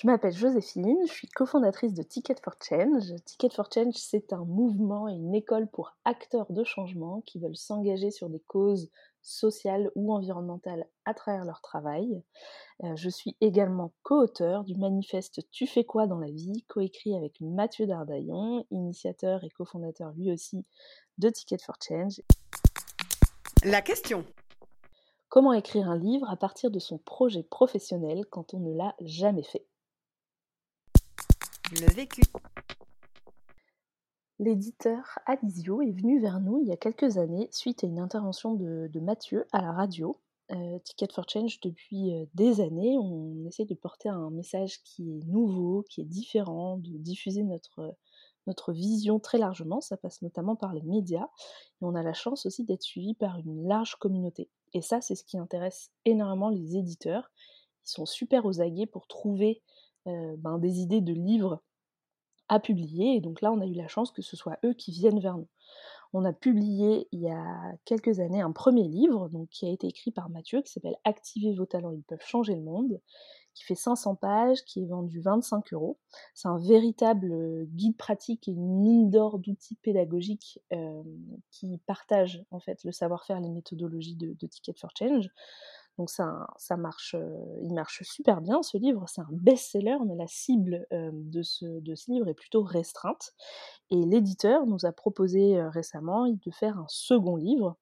Je 0.00 0.06
m'appelle 0.06 0.32
Joséphine, 0.32 0.96
je 1.08 1.12
suis 1.12 1.26
cofondatrice 1.26 1.92
de 1.92 2.04
Ticket 2.04 2.36
for 2.40 2.54
Change. 2.62 3.12
Ticket 3.24 3.50
for 3.50 3.68
Change, 3.68 3.94
c'est 3.96 4.32
un 4.32 4.44
mouvement 4.44 5.08
et 5.08 5.14
une 5.14 5.34
école 5.34 5.66
pour 5.66 5.96
acteurs 6.04 6.46
de 6.52 6.62
changement 6.62 7.20
qui 7.22 7.40
veulent 7.40 7.56
s'engager 7.56 8.12
sur 8.12 8.28
des 8.28 8.38
causes 8.38 8.92
sociales 9.22 9.90
ou 9.96 10.14
environnementales 10.14 10.86
à 11.04 11.14
travers 11.14 11.44
leur 11.44 11.60
travail. 11.62 12.22
Euh, 12.84 12.94
je 12.94 13.08
suis 13.08 13.36
également 13.40 13.92
co-auteur 14.04 14.62
du 14.62 14.76
manifeste 14.76 15.40
Tu 15.50 15.66
fais 15.66 15.82
quoi 15.82 16.06
dans 16.06 16.20
la 16.20 16.30
vie, 16.30 16.64
coécrit 16.68 17.16
avec 17.16 17.40
Mathieu 17.40 17.88
Dardaillon, 17.88 18.64
initiateur 18.70 19.42
et 19.42 19.50
cofondateur 19.50 20.12
lui 20.12 20.30
aussi 20.30 20.64
de 21.18 21.28
Ticket 21.28 21.58
for 21.58 21.74
Change. 21.82 22.22
La 23.64 23.82
question 23.82 24.24
Comment 25.28 25.54
écrire 25.54 25.90
un 25.90 25.98
livre 25.98 26.30
à 26.30 26.36
partir 26.36 26.70
de 26.70 26.78
son 26.78 26.98
projet 26.98 27.42
professionnel 27.42 28.26
quand 28.30 28.54
on 28.54 28.60
ne 28.60 28.72
l'a 28.72 28.94
jamais 29.00 29.42
fait? 29.42 29.66
Le 31.70 31.94
vécu. 31.94 32.22
L'éditeur 34.38 35.18
Alizio 35.26 35.82
est 35.82 35.90
venu 35.90 36.18
vers 36.18 36.40
nous 36.40 36.60
il 36.62 36.68
y 36.68 36.72
a 36.72 36.78
quelques 36.78 37.18
années 37.18 37.48
suite 37.50 37.84
à 37.84 37.86
une 37.86 37.98
intervention 37.98 38.54
de, 38.54 39.00
Mathieu 39.00 39.46
à 39.52 39.60
la 39.60 39.72
radio. 39.72 40.18
Euh, 40.50 40.78
Ticket 40.78 41.12
for 41.12 41.28
Change, 41.28 41.60
depuis 41.60 42.14
euh, 42.14 42.24
des 42.32 42.62
années, 42.62 42.96
on 42.96 43.44
essaie 43.46 43.66
de 43.66 43.74
porter 43.74 44.08
un 44.08 44.30
message 44.30 44.82
qui 44.82 45.10
est 45.10 45.26
nouveau, 45.26 45.84
qui 45.90 46.00
est 46.00 46.06
différent, 46.06 46.78
de 46.78 46.96
diffuser 46.96 47.42
notre, 47.42 47.94
notre 48.46 48.72
vision 48.72 49.18
très 49.18 49.36
largement. 49.36 49.82
Ça 49.82 49.98
passe 49.98 50.22
notamment 50.22 50.56
par 50.56 50.72
les 50.72 50.82
médias. 50.82 51.28
Et 51.82 51.84
on 51.84 51.94
a 51.94 52.02
la 52.02 52.14
chance 52.14 52.46
aussi 52.46 52.64
d'être 52.64 52.82
suivi 52.82 53.12
par 53.12 53.36
une 53.36 53.68
large 53.68 53.96
communauté. 53.96 54.48
Et 54.72 54.80
ça, 54.80 55.02
c'est 55.02 55.16
ce 55.16 55.24
qui 55.24 55.36
intéresse 55.36 55.90
énormément 56.06 56.48
les 56.48 56.78
éditeurs. 56.78 57.30
Ils 57.84 57.90
sont 57.90 58.06
super 58.06 58.46
aux 58.46 58.62
aguets 58.62 58.86
pour 58.86 59.06
trouver 59.06 59.60
euh, 60.08 60.36
ben, 60.38 60.58
des 60.58 60.80
idées 60.80 61.02
de 61.02 61.12
livres 61.12 61.62
à 62.48 62.60
publier. 62.60 63.16
Et 63.16 63.20
donc 63.20 63.40
là, 63.40 63.52
on 63.52 63.60
a 63.60 63.66
eu 63.66 63.74
la 63.74 63.88
chance 63.88 64.10
que 64.10 64.22
ce 64.22 64.36
soit 64.36 64.58
eux 64.64 64.74
qui 64.74 64.92
viennent 64.92 65.20
vers 65.20 65.36
nous. 65.36 65.48
On 66.14 66.24
a 66.24 66.32
publié 66.32 67.06
il 67.12 67.20
y 67.20 67.28
a 67.28 67.72
quelques 67.84 68.20
années 68.20 68.40
un 68.40 68.52
premier 68.52 68.88
livre 68.88 69.28
donc, 69.28 69.48
qui 69.50 69.66
a 69.66 69.70
été 69.70 69.86
écrit 69.86 70.10
par 70.10 70.30
Mathieu, 70.30 70.62
qui 70.62 70.72
s'appelle 70.72 70.96
Activez 71.04 71.54
vos 71.54 71.66
talents, 71.66 71.90
ils 71.90 72.02
peuvent 72.02 72.24
changer 72.24 72.54
le 72.54 72.62
monde, 72.62 72.98
qui 73.54 73.64
fait 73.64 73.74
500 73.74 74.14
pages, 74.14 74.64
qui 74.64 74.82
est 74.82 74.86
vendu 74.86 75.20
25 75.20 75.72
euros. 75.74 75.98
C'est 76.32 76.48
un 76.48 76.58
véritable 76.58 77.30
euh, 77.32 77.64
guide 77.72 77.96
pratique 77.96 78.48
et 78.48 78.52
une 78.52 78.80
mine 78.80 79.10
d'or 79.10 79.38
d'outils 79.38 79.76
pédagogiques 79.82 80.60
euh, 80.72 81.02
qui 81.50 81.76
partagent 81.86 82.42
en 82.50 82.60
fait 82.60 82.84
le 82.84 82.92
savoir-faire, 82.92 83.40
les 83.40 83.50
méthodologies 83.50 84.16
de 84.16 84.46
Ticket 84.46 84.74
for 84.78 84.90
Change. 84.96 85.28
Donc 85.98 86.10
ça, 86.10 86.46
marche, 86.76 87.16
euh, 87.18 87.58
il 87.60 87.74
marche 87.74 88.04
super 88.04 88.40
bien 88.40 88.62
ce 88.62 88.78
livre, 88.78 89.04
c'est 89.08 89.20
un 89.20 89.28
best-seller, 89.32 89.98
mais 90.06 90.14
la 90.14 90.28
cible 90.28 90.86
euh, 90.92 91.10
de, 91.12 91.42
ce, 91.42 91.66
de, 91.66 91.96
ce, 91.96 92.12
livre 92.12 92.28
est 92.28 92.34
plutôt 92.34 92.62
restreinte. 92.62 93.34
Et 93.90 93.96
l'éditeur 93.96 94.64
nous 94.66 94.86
a 94.86 94.92
proposé 94.92 95.58
euh, 95.58 95.68
récemment 95.70 96.28
de 96.28 96.50
faire 96.52 96.78
un 96.78 96.86
second 96.86 97.34
livre, 97.34 97.76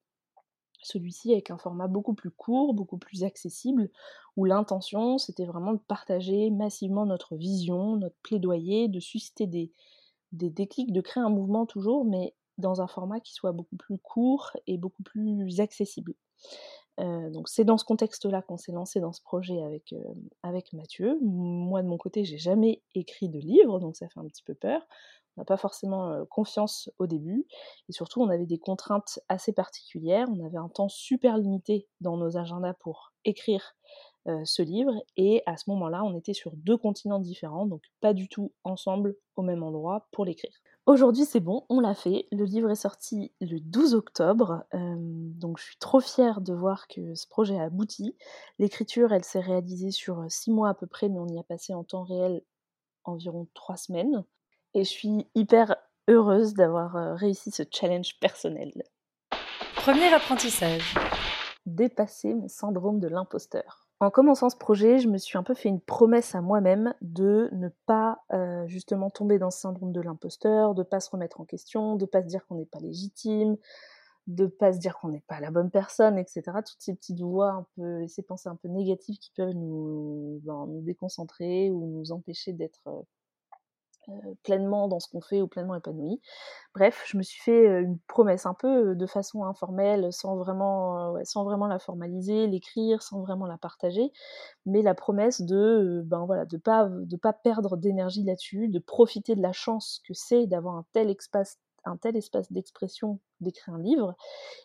celui-ci 0.81 1.31
avec 1.31 1.51
un 1.51 1.59
format 1.59 1.85
beaucoup 1.87 2.15
plus 2.15 2.31
court, 2.31 2.73
beaucoup 2.73 2.97
plus 2.97 3.23
accessible, 3.23 3.91
où 4.35 4.45
l'intention 4.45 5.19
c'était 5.19 5.45
vraiment 5.45 5.73
de 5.73 5.81
partager 5.87 6.49
massivement 6.49 7.05
notre 7.05 7.35
vision, 7.35 7.97
notre 7.97 8.17
plaidoyer, 8.23 8.87
de 8.87 8.99
susciter 8.99 9.45
des, 9.45 9.71
des 10.31 10.49
déclics, 10.49 10.91
de 10.91 11.01
créer 11.01 11.21
un 11.21 11.29
mouvement 11.29 11.67
toujours, 11.67 12.03
mais 12.03 12.33
dans 12.57 12.81
un 12.81 12.87
format 12.87 13.19
qui 13.19 13.33
soit 13.33 13.51
beaucoup 13.51 13.75
plus 13.75 13.99
court 13.99 14.53
et 14.65 14.79
beaucoup 14.79 15.03
plus 15.03 15.59
accessible. 15.59 16.15
Euh, 16.99 17.29
donc 17.29 17.47
c'est 17.47 17.63
dans 17.63 17.77
ce 17.77 17.85
contexte-là 17.85 18.41
qu'on 18.41 18.57
s'est 18.57 18.71
lancé 18.71 18.99
dans 18.99 19.11
ce 19.11 19.21
projet 19.21 19.61
avec, 19.61 19.93
euh, 19.93 20.61
Mathieu. 20.73 21.17
Moi 21.21 21.83
de 21.83 21.87
mon 21.87 21.97
côté, 21.97 22.25
j'ai 22.25 22.37
jamais 22.37 22.81
écrit 22.95 23.29
de 23.29 23.39
livre, 23.39 23.79
donc 23.79 23.95
ça 23.95 24.07
fait 24.09 24.19
un 24.19 24.25
petit 24.25 24.43
peu 24.43 24.55
peur. 24.55 24.81
On 25.35 25.41
n'a 25.41 25.45
pas 25.45 25.57
forcément 25.57 26.09
euh, 26.09 26.25
confiance 26.25 26.89
au 26.97 27.05
début, 27.05 27.45
et 27.89 27.91
surtout 27.91 28.21
on 28.21 28.29
avait 28.29 28.47
des 28.47 28.57
contraintes 28.57 29.19
assez 29.29 29.53
particulières. 29.53 30.27
On 30.29 30.43
avait 30.45 30.57
un 30.57 30.69
temps 30.69 30.89
super 30.89 31.37
limité 31.37 31.87
dans 32.01 32.17
nos 32.17 32.37
agendas 32.37 32.73
pour 32.73 33.13
écrire 33.25 33.75
ce 34.43 34.61
livre, 34.61 34.91
et 35.15 35.41
à 35.45 35.55
ce 35.55 35.69
moment-là, 35.69 36.03
on 36.03 36.13
était 36.13 36.33
sur 36.33 36.51
deux 36.57 36.75
continents 36.75 37.21
différents, 37.21 37.65
donc 37.65 37.81
pas 38.01 38.13
du 38.13 38.27
tout 38.27 38.51
ensemble 38.65 39.15
au 39.37 39.41
même 39.41 39.63
endroit 39.63 40.05
pour 40.11 40.25
l'écrire. 40.25 40.51
Aujourd'hui, 40.87 41.25
c'est 41.25 41.41
bon, 41.41 41.65
on 41.67 41.81
l'a 41.81 41.93
fait. 41.93 42.29
Le 42.31 42.45
livre 42.45 42.71
est 42.71 42.75
sorti 42.75 43.33
le 43.41 43.59
12 43.59 43.93
octobre, 43.93 44.63
euh, 44.73 44.95
donc 44.97 45.59
je 45.59 45.65
suis 45.65 45.77
trop 45.77 45.99
fière 45.99 46.39
de 46.39 46.53
voir 46.53 46.87
que 46.87 47.13
ce 47.13 47.27
projet 47.27 47.59
a 47.59 47.63
abouti. 47.63 48.15
L'écriture, 48.57 49.11
elle 49.11 49.25
s'est 49.25 49.41
réalisée 49.41 49.91
sur 49.91 50.23
six 50.29 50.49
mois 50.49 50.69
à 50.69 50.73
peu 50.73 50.87
près, 50.87 51.09
mais 51.09 51.19
on 51.19 51.27
y 51.27 51.37
a 51.37 51.43
passé 51.43 51.73
en 51.73 51.83
temps 51.83 52.05
réel 52.05 52.41
environ 53.03 53.49
trois 53.53 53.75
semaines. 53.75 54.23
Et 54.75 54.85
je 54.85 54.89
suis 54.89 55.27
hyper 55.35 55.75
heureuse 56.07 56.53
d'avoir 56.53 56.95
euh, 56.95 57.15
réussi 57.15 57.51
ce 57.51 57.63
challenge 57.69 58.17
personnel. 58.21 58.71
Premier 59.75 60.13
apprentissage. 60.13 60.95
Dépasser 61.65 62.33
mon 62.33 62.47
syndrome 62.47 63.01
de 63.01 63.09
l'imposteur. 63.09 63.86
En 63.99 64.11
commençant 64.11 64.49
ce 64.51 64.55
projet, 64.55 64.99
je 64.99 65.07
me 65.07 65.17
suis 65.17 65.39
un 65.39 65.43
peu 65.43 65.55
fait 65.55 65.69
une 65.69 65.81
promesse 65.81 66.35
à 66.35 66.41
moi-même 66.41 66.93
de 67.01 67.49
ne 67.51 67.69
pas 67.87 68.23
euh, 68.31 68.67
justement 68.67 69.09
tomber 69.09 69.39
dans 69.39 69.49
ce 69.49 69.59
syndrome 69.59 69.91
de 69.91 70.01
l'imposteur, 70.01 70.75
de 70.75 70.83
pas 70.83 70.99
se 70.99 71.09
remettre 71.09 71.41
en 71.41 71.45
question, 71.45 71.95
de 71.95 72.05
pas 72.05 72.21
se 72.21 72.27
dire 72.27 72.45
qu'on 72.45 72.55
n'est 72.55 72.65
pas 72.65 72.79
légitime, 72.79 73.57
de 74.27 74.45
pas 74.45 74.71
se 74.71 74.77
dire 74.77 74.99
qu'on 74.99 75.07
n'est 75.09 75.23
pas 75.27 75.39
la 75.39 75.49
bonne 75.49 75.71
personne, 75.71 76.19
etc. 76.19 76.43
Toutes 76.57 76.77
ces 76.77 76.93
petites 76.93 77.21
voix 77.21 77.49
un 77.49 77.65
peu, 77.75 78.07
ces 78.07 78.21
pensées 78.21 78.49
un 78.49 78.55
peu 78.55 78.67
négatives 78.67 79.17
qui 79.17 79.31
peuvent 79.35 79.55
nous, 79.55 80.41
ben, 80.43 80.67
déconcentrer 80.83 81.71
ou 81.71 81.87
nous 81.87 82.11
empêcher 82.11 82.53
d'être 82.53 82.87
euh, 82.87 83.01
pleinement 84.43 84.87
dans 84.87 84.99
ce 84.99 85.09
qu'on 85.09 85.21
fait 85.21 85.41
ou 85.41 85.47
pleinement 85.47 85.75
épanoui. 85.75 86.21
Bref, 86.73 87.03
je 87.07 87.17
me 87.17 87.23
suis 87.23 87.41
fait 87.41 87.67
euh, 87.67 87.81
une 87.81 87.99
promesse 88.07 88.45
un 88.45 88.53
peu 88.53 88.91
euh, 88.91 88.95
de 88.95 89.05
façon 89.05 89.43
informelle, 89.45 90.11
sans 90.13 90.37
vraiment, 90.37 91.15
sans 91.23 91.43
vraiment 91.43 91.67
la 91.67 91.79
formaliser, 91.79 92.47
l'écrire, 92.47 93.01
sans 93.01 93.21
vraiment 93.21 93.45
la 93.45 93.57
partager, 93.57 94.11
mais 94.65 94.81
la 94.81 94.95
promesse 94.95 95.41
de, 95.41 96.03
ben 96.05 96.25
voilà, 96.25 96.45
de 96.45 96.57
pas 96.57 96.87
de 96.89 97.17
pas 97.17 97.33
perdre 97.33 97.77
d'énergie 97.77 98.23
là-dessus, 98.23 98.69
de 98.69 98.79
profiter 98.79 99.35
de 99.35 99.41
la 99.41 99.53
chance 99.53 100.01
que 100.07 100.13
c'est 100.13 100.47
d'avoir 100.47 100.75
un 100.75 100.85
tel 100.93 101.09
espace 101.09 101.57
un 101.85 101.95
tel 101.95 102.17
espace 102.17 102.51
d'expression 102.51 103.19
d'écrire 103.39 103.75
un 103.75 103.81
livre 103.81 104.13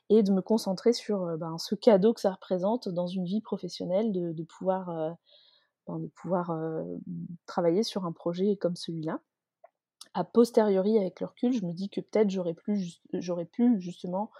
et 0.08 0.24
de 0.24 0.32
me 0.32 0.42
concentrer 0.42 0.92
sur 0.92 1.38
ben, 1.38 1.56
ce 1.58 1.76
cadeau 1.76 2.14
que 2.14 2.20
ça 2.20 2.32
représente 2.32 2.88
dans 2.88 3.06
une 3.06 3.24
vie 3.24 3.40
professionnelle 3.40 4.12
de, 4.12 4.32
de 4.32 4.42
pouvoir 4.42 4.88
euh, 4.90 5.10
ben, 5.86 5.98
de 5.98 6.06
pouvoir 6.08 6.50
euh, 6.50 6.84
travailler 7.46 7.82
sur 7.82 8.04
un 8.04 8.12
projet 8.12 8.56
comme 8.56 8.76
celui-là 8.76 9.20
a 10.14 10.24
posteriori, 10.24 10.98
avec 10.98 11.20
le 11.20 11.26
recul, 11.26 11.52
je 11.52 11.64
me 11.64 11.72
dis 11.72 11.88
que 11.88 12.00
peut-être 12.00 12.30
j'aurais 12.30 12.54
pu, 13.44 13.80
justement 13.80 14.30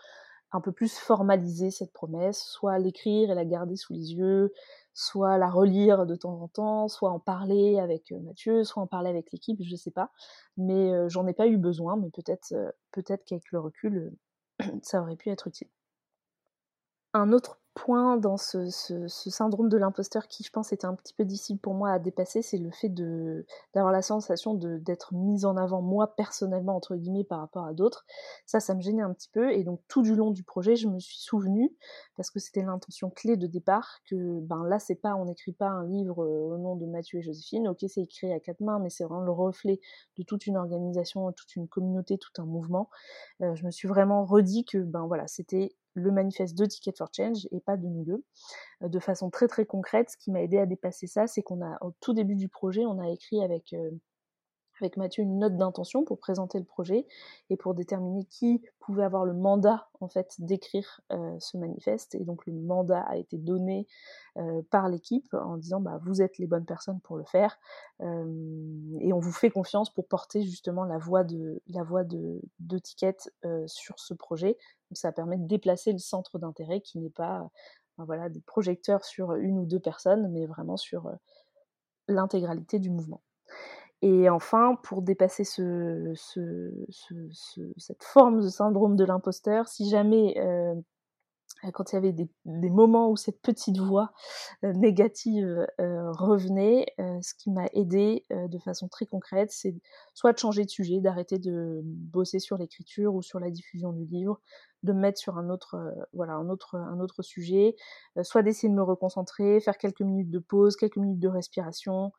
un 0.54 0.60
peu 0.60 0.72
plus 0.72 0.98
formaliser 0.98 1.70
cette 1.70 1.92
promesse, 1.94 2.42
soit 2.44 2.78
l'écrire 2.78 3.30
et 3.30 3.34
la 3.34 3.46
garder 3.46 3.76
sous 3.76 3.94
les 3.94 4.12
yeux, 4.12 4.52
soit 4.92 5.38
la 5.38 5.48
relire 5.48 6.04
de 6.04 6.14
temps 6.14 6.42
en 6.42 6.48
temps, 6.48 6.88
soit 6.88 7.10
en 7.10 7.18
parler 7.18 7.78
avec 7.78 8.12
Mathieu, 8.12 8.62
soit 8.62 8.82
en 8.82 8.86
parler 8.86 9.08
avec 9.08 9.32
l'équipe, 9.32 9.58
je 9.62 9.76
sais 9.76 9.90
pas. 9.90 10.10
Mais 10.58 10.92
euh, 10.92 11.08
j'en 11.08 11.26
ai 11.26 11.32
pas 11.32 11.46
eu 11.46 11.56
besoin, 11.56 11.96
mais 11.96 12.10
peut-être 12.10 12.52
euh, 12.52 12.70
qu'avec 13.24 13.50
le 13.50 13.60
recul, 13.60 14.14
euh, 14.60 14.66
ça 14.82 15.00
aurait 15.00 15.16
pu 15.16 15.30
être 15.30 15.46
utile. 15.46 15.70
Un 17.14 17.32
autre 17.32 17.61
point 17.74 18.16
dans 18.16 18.36
ce, 18.36 18.68
syndrome 19.08 19.68
de 19.68 19.76
l'imposteur 19.76 20.28
qui, 20.28 20.44
je 20.44 20.50
pense, 20.50 20.72
était 20.72 20.86
un 20.86 20.94
petit 20.94 21.14
peu 21.14 21.24
difficile 21.24 21.58
pour 21.58 21.74
moi 21.74 21.90
à 21.90 21.98
dépasser, 21.98 22.42
c'est 22.42 22.58
le 22.58 22.70
fait 22.70 22.88
d'avoir 23.74 23.92
la 23.92 24.02
sensation 24.02 24.54
d'être 24.54 25.14
mise 25.14 25.44
en 25.44 25.56
avant 25.56 25.82
moi 25.82 26.14
personnellement 26.14 26.76
entre 26.76 26.96
guillemets 26.96 27.24
par 27.24 27.40
rapport 27.40 27.66
à 27.66 27.72
d'autres. 27.72 28.04
Ça, 28.46 28.60
ça 28.60 28.74
me 28.74 28.80
gênait 28.80 29.02
un 29.02 29.12
petit 29.12 29.30
peu 29.30 29.52
et 29.52 29.64
donc 29.64 29.80
tout 29.88 30.02
du 30.02 30.14
long 30.14 30.30
du 30.30 30.42
projet, 30.42 30.76
je 30.76 30.88
me 30.88 30.98
suis 30.98 31.18
souvenue 31.18 31.74
parce 32.16 32.30
que 32.30 32.38
c'était 32.38 32.62
l'intention 32.62 33.10
clé 33.10 33.36
de 33.36 33.46
départ 33.46 34.00
que 34.08 34.40
ben 34.40 34.64
là, 34.64 34.78
c'est 34.78 34.94
pas 34.94 35.14
on 35.14 35.24
n'écrit 35.24 35.52
pas 35.52 35.68
un 35.68 35.86
livre 35.86 36.24
au 36.24 36.58
nom 36.58 36.76
de 36.76 36.86
Mathieu 36.86 37.18
et 37.18 37.22
Joséphine. 37.22 37.68
Ok, 37.68 37.84
c'est 37.88 38.02
écrit 38.02 38.32
à 38.32 38.40
quatre 38.40 38.60
mains, 38.60 38.78
mais 38.78 38.90
c'est 38.90 39.04
vraiment 39.04 39.22
le 39.22 39.32
reflet 39.32 39.80
de 40.18 40.22
toute 40.22 40.46
une 40.46 40.56
organisation, 40.56 41.30
toute 41.32 41.56
une 41.56 41.68
communauté, 41.68 42.18
tout 42.18 42.32
un 42.38 42.44
mouvement. 42.44 42.90
Euh, 43.42 43.54
je 43.54 43.64
me 43.64 43.70
suis 43.70 43.88
vraiment 43.88 44.24
redit 44.24 44.64
que 44.64 44.78
ben 44.78 45.06
voilà, 45.06 45.26
c'était 45.26 45.74
le 45.94 46.10
manifeste 46.10 46.56
de 46.56 46.66
Ticket 46.66 46.92
for 46.96 47.08
Change 47.14 47.46
et 47.50 47.60
pas 47.60 47.76
de 47.76 47.86
nous 47.86 48.04
deux. 48.04 48.24
Euh, 48.82 48.88
de 48.88 48.98
façon 48.98 49.30
très 49.30 49.48
très 49.48 49.66
concrète, 49.66 50.10
ce 50.10 50.16
qui 50.16 50.30
m'a 50.30 50.42
aidé 50.42 50.58
à 50.58 50.66
dépasser 50.66 51.06
ça, 51.06 51.26
c'est 51.26 51.42
qu'on 51.42 51.62
a, 51.62 51.78
au 51.82 51.92
tout 52.00 52.14
début 52.14 52.36
du 52.36 52.48
projet, 52.48 52.84
on 52.86 52.98
a 52.98 53.10
écrit 53.10 53.42
avec, 53.42 53.72
euh, 53.72 53.90
avec 54.82 54.96
Mathieu 54.96 55.22
une 55.22 55.38
note 55.38 55.56
d'intention 55.56 56.04
pour 56.04 56.18
présenter 56.18 56.58
le 56.58 56.64
projet 56.64 57.06
et 57.50 57.56
pour 57.56 57.74
déterminer 57.74 58.24
qui 58.24 58.62
pouvait 58.80 59.04
avoir 59.04 59.24
le 59.24 59.32
mandat 59.32 59.88
en 60.00 60.08
fait 60.08 60.34
d'écrire 60.40 61.00
euh, 61.12 61.36
ce 61.38 61.56
manifeste. 61.56 62.14
Et 62.14 62.24
donc 62.24 62.46
le 62.46 62.52
mandat 62.52 63.00
a 63.02 63.16
été 63.16 63.38
donné 63.38 63.86
euh, 64.36 64.62
par 64.70 64.88
l'équipe 64.88 65.32
en 65.34 65.56
disant 65.56 65.80
bah, 65.80 66.00
vous 66.02 66.20
êtes 66.20 66.38
les 66.38 66.46
bonnes 66.46 66.64
personnes 66.64 67.00
pour 67.00 67.16
le 67.16 67.24
faire 67.24 67.58
euh, 68.00 68.98
et 69.00 69.12
on 69.12 69.20
vous 69.20 69.32
fait 69.32 69.50
confiance 69.50 69.92
pour 69.92 70.08
porter 70.08 70.42
justement 70.42 70.84
la 70.84 70.98
voix 70.98 71.22
de 71.22 71.62
la 71.68 71.84
voix 71.84 72.04
de, 72.04 72.40
de 72.58 72.78
Ticket 72.78 73.16
sur 73.66 73.98
ce 73.98 74.14
projet. 74.14 74.58
Donc 74.90 74.96
ça 74.96 75.12
permet 75.12 75.38
de 75.38 75.46
déplacer 75.46 75.92
le 75.92 75.98
centre 75.98 76.38
d'intérêt 76.38 76.80
qui 76.80 76.98
n'est 76.98 77.10
pas 77.10 77.48
voilà 77.98 78.28
des 78.28 78.40
projecteurs 78.40 79.04
sur 79.04 79.34
une 79.34 79.58
ou 79.58 79.66
deux 79.66 79.78
personnes, 79.78 80.32
mais 80.32 80.46
vraiment 80.46 80.76
sur 80.76 81.12
l'intégralité 82.08 82.78
du 82.78 82.90
mouvement. 82.90 83.22
Et 84.02 84.28
enfin, 84.28 84.76
pour 84.82 85.00
dépasser 85.00 85.44
ce, 85.44 86.12
cette 87.76 88.02
forme 88.02 88.40
de 88.40 88.48
syndrome 88.48 88.96
de 88.96 89.04
l'imposteur, 89.04 89.68
si 89.68 89.88
jamais, 89.88 90.34
euh, 90.38 90.74
quand 91.72 91.92
il 91.92 91.94
y 91.94 91.98
avait 91.98 92.12
des, 92.12 92.28
moments 92.44 93.10
où 93.10 93.16
cette 93.16 93.40
petite 93.40 93.78
voix 93.78 94.10
euh, 94.64 94.72
négative 94.72 95.64
euh, 95.80 96.10
revenait, 96.10 96.86
ce 96.98 97.32
qui 97.34 97.52
m'a 97.52 97.66
aidé 97.74 98.24
de 98.30 98.58
façon 98.58 98.88
très 98.88 99.06
concrète, 99.06 99.52
c'est 99.52 99.76
soit 100.14 100.32
de 100.32 100.38
changer 100.38 100.64
de 100.64 100.70
sujet, 100.70 100.98
d'arrêter 101.00 101.38
de 101.38 101.80
bosser 101.84 102.40
sur 102.40 102.58
l'écriture 102.58 103.14
ou 103.14 103.22
sur 103.22 103.38
la 103.38 103.52
diffusion 103.52 103.92
du 103.92 104.04
livre, 104.06 104.40
de 104.82 104.92
me 104.92 104.98
mettre 104.98 105.20
sur 105.20 105.38
un 105.38 105.48
autre 105.48 107.22
sujet, 107.22 107.76
soit 108.22 108.42
d'essayer 108.42 108.68
de 108.68 108.74
me 108.74 108.82
reconcentrer, 108.82 109.60
faire 109.60 109.78
quelques 109.78 110.02
minutes 110.02 110.30
de 110.30 110.40
pause, 110.40 110.74
quelques 110.74 110.96
minutes 110.96 111.20
de 111.20 111.28
respiration, 111.28 112.10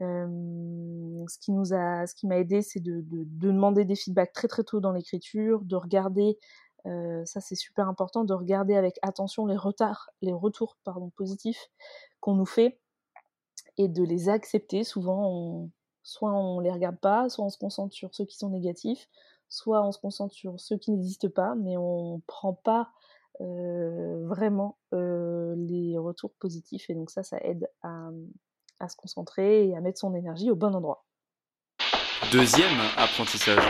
ce 0.00 1.38
qui 1.38 1.52
nous 1.52 1.72
a, 1.72 2.06
ce 2.06 2.14
qui 2.14 2.26
m'a 2.26 2.38
aidé, 2.38 2.62
c'est 2.62 2.80
de, 2.80 3.00
de, 3.02 3.24
demander 3.24 3.84
des 3.84 3.94
feedbacks 3.94 4.32
très 4.32 4.48
très 4.48 4.64
tôt 4.64 4.80
dans 4.80 4.92
l'écriture, 4.92 5.60
de 5.64 5.76
regarder, 5.76 6.38
ça 6.84 7.40
c'est 7.40 7.54
super 7.54 7.88
important, 7.88 8.24
de 8.24 8.34
regarder 8.34 8.74
avec 8.74 8.98
attention 9.02 9.46
les 9.46 9.56
retards, 9.56 10.10
les 10.22 10.32
retours 10.32 10.76
positifs 11.16 11.70
qu'on 12.20 12.34
nous 12.34 12.46
fait 12.46 12.78
et 13.78 13.88
de 13.88 14.02
les 14.02 14.28
accepter. 14.28 14.84
Souvent, 14.84 15.68
soit 16.02 16.32
on 16.32 16.60
les 16.60 16.70
regarde 16.70 16.98
pas, 16.98 17.28
soit 17.28 17.44
on 17.44 17.50
se 17.50 17.58
concentre 17.58 17.94
sur 17.94 18.14
ceux 18.14 18.24
qui 18.24 18.36
sont 18.36 18.50
négatifs, 18.50 19.08
soit 19.48 19.86
on 19.86 19.92
se 19.92 19.98
concentre 19.98 20.34
sur 20.34 20.60
ceux 20.60 20.76
qui 20.76 20.90
n'existent 20.90 21.30
pas, 21.30 21.54
mais 21.54 21.76
on 21.76 22.20
prend 22.26 22.54
pas 22.54 22.90
vraiment 23.40 24.76
les 25.00 25.96
retours 25.98 26.32
positifs 26.34 26.90
et 26.90 26.94
donc 26.94 27.10
ça, 27.10 27.22
ça 27.22 27.38
aide 27.42 27.68
à, 27.82 28.10
à 28.84 28.88
se 28.88 28.96
concentrer 28.96 29.68
et 29.68 29.76
à 29.76 29.80
mettre 29.80 29.98
son 29.98 30.14
énergie 30.14 30.50
au 30.50 30.56
bon 30.56 30.74
endroit. 30.74 31.04
Deuxième 32.32 32.78
apprentissage. 32.96 33.62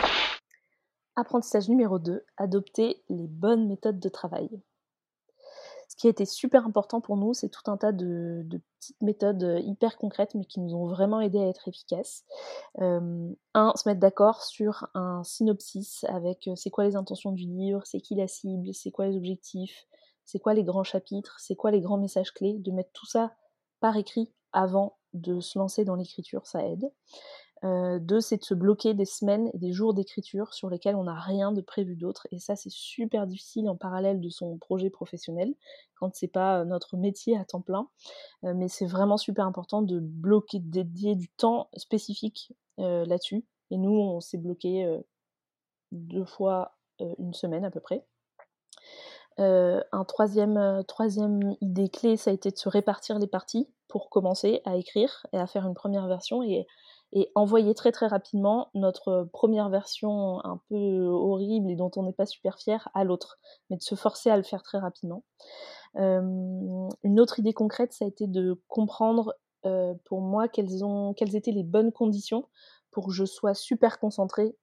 Apprentissage 1.17 1.69
numéro 1.69 1.99
2, 1.99 2.25
adopter 2.37 3.03
les 3.09 3.27
bonnes 3.27 3.69
méthodes 3.69 4.01
de 4.01 4.09
travail. 4.09 4.49
Ce 5.89 5.97
qui 5.97 6.09
a 6.09 6.11
été 6.11 6.25
super 6.25 6.67
important 6.67 7.01
pour 7.01 7.17
nous, 7.17 7.35
c'est 7.35 7.49
tout 7.49 7.71
un 7.71 7.77
tas 7.77 7.93
de, 7.93 8.45
petites 8.81 9.01
méthodes 9.01 9.61
hyper 9.65 9.97
concrètes, 9.97 10.35
mais 10.35 10.45
qui 10.45 10.59
nous 10.61 10.75
ont 10.75 10.89
vraiment 10.89 11.21
aidé 11.21 11.39
à 11.39 11.47
être 11.47 11.69
efficaces. 11.69 12.25
Euh, 12.81 13.33
un, 13.55 13.73
se 13.77 13.89
mettre 13.89 14.01
d'accord 14.01 14.43
sur 14.43 14.89
un 14.95 15.23
synopsis 15.23 16.05
avec 16.09 16.49
euh, 16.49 16.57
c'est 16.57 16.71
quoi 16.71 16.85
les 16.85 16.97
intentions 16.97 17.31
du 17.31 17.45
livre, 17.45 17.83
c'est 17.85 18.01
qui 18.01 18.17
la 18.17 18.27
cible, 18.27 18.75
c'est 18.75 18.91
quoi 18.91 19.07
les 19.07 19.17
objectifs, 19.17 19.87
c'est 20.25 20.41
quoi 20.41 20.53
les 20.53 20.65
grands 20.65 20.85
chapitres, 20.85 21.37
c'est 21.39 21.55
quoi 21.55 21.71
les 21.71 21.81
grands 21.81 21.99
messages 21.99 22.33
clés, 22.33 22.59
de 22.59 22.73
mettre 22.73 22.91
tout 22.93 23.07
ça 23.07 23.33
par 23.79 23.97
écrit 23.97 24.33
avant 24.53 24.97
de 25.15 25.41
se 25.41 25.59
lancer 25.59 25.85
dans 25.85 25.95
l'écriture, 25.95 26.47
ça 26.47 26.67
aide. 26.67 26.91
Euh, 27.65 27.99
deux, 27.99 28.21
c'est 28.21 28.37
de 28.37 28.45
se 28.45 28.53
bloquer 28.53 28.93
des 28.93 29.07
semaines 29.07 29.51
et 29.55 29.59
des 29.59 29.73
jours 29.73 29.95
d'écriture 29.95 30.53
sur 30.53 30.69
lesquels 30.69 30.97
on 30.97 31.05
n'a 31.05 31.19
rien 31.19 31.51
de 31.51 31.63
prévu 31.63 31.97
d'autre. 31.97 32.27
Et 32.31 32.39
ça, 32.39 32.57
c'est 32.57 32.71
super 32.71 33.27
difficile 33.27 33.69
en 33.71 33.77
parallèle 33.77 34.21
de 34.21 34.29
son 34.29 34.59
projet 34.59 34.91
professionnel, 34.91 35.55
quand 35.95 36.15
c'est 36.15 36.29
pas 36.29 36.61
euh, 36.61 36.65
notre 36.65 36.99
métier 36.99 37.39
à 37.39 37.45
temps 37.45 37.63
plein. 37.63 37.89
Euh, 38.45 38.53
mais 38.55 38.69
c'est 38.69 38.87
vraiment 38.87 39.17
super 39.17 39.47
important 39.47 39.81
de 39.81 39.99
bloquer, 39.99 40.59
de 40.59 40.69
dédier 40.69 41.15
du 41.15 41.29
temps 41.31 41.71
spécifique 41.77 42.53
là-dessus. 42.77 43.45
Et 43.71 43.79
nous, 43.79 43.93
on 43.93 44.21
s'est 44.21 44.37
bloqué 44.37 45.01
deux 45.93 46.25
fois 46.25 46.77
une 47.19 47.33
semaine 47.33 47.65
à 47.65 47.71
peu 47.71 47.79
près. 47.79 48.05
Un 49.39 50.05
troisième, 50.07 50.83
troisième 50.87 51.57
idée 51.61 51.89
clé, 51.89 52.17
ça 52.17 52.31
a 52.31 52.33
été 52.33 52.51
de 52.51 52.57
se 52.57 52.69
répartir 52.69 53.19
les 53.19 53.27
parties 53.27 53.69
pour 53.89 54.11
commencer 54.11 54.61
à 54.65 54.77
écrire 54.77 55.27
et 55.33 55.39
à 55.39 55.47
faire 55.47 55.67
une 55.67 55.75
première 55.75 56.07
version 56.07 56.43
et, 56.43 56.67
envoyer 57.37 57.75
très 57.75 57.93
très 57.93 58.09
rapidement 58.09 58.71
notre 58.75 59.29
première 59.33 59.69
version 59.69 60.45
un 60.45 60.61
peu 60.69 61.07
horrible 61.07 61.71
et 61.71 61.77
dont 61.77 61.93
on 61.95 62.03
n'est 62.03 62.13
pas 62.13 62.27
super 62.27 62.59
fier 62.59 62.89
à 62.93 63.05
l'autre, 63.05 63.39
mais 63.71 63.77
de 63.77 63.83
se 63.83 63.95
forcer 63.95 64.31
à 64.31 64.37
le 64.37 64.43
faire 64.43 64.65
très 64.65 64.79
rapidement. 64.79 65.23
une 65.95 67.21
autre 67.21 67.39
idée 67.39 67.53
concrète, 67.53 67.93
ça 67.93 68.05
a 68.05 68.09
été 68.09 68.27
de 68.27 68.61
comprendre 68.67 69.35
pour 70.05 70.23
moi 70.23 70.49
quelles, 70.49 70.85
ont, 70.85 71.15
quelles 71.15 71.37
étaient 71.37 71.53
les 71.53 71.63
bonnes 71.63 71.93
conditions 71.93 72.49
pour 72.91 73.07
que 73.07 73.13
je 73.13 73.25
sois 73.25 73.55
super 73.55 74.01
concentrée 74.01 74.57